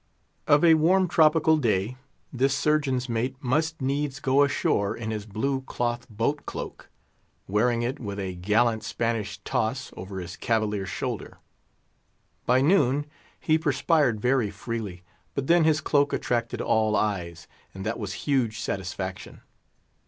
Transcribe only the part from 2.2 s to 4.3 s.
this Surgeon's mate must needs